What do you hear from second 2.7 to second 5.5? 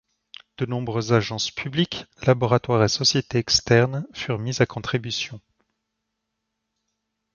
et sociétés externes furent mis à contribution.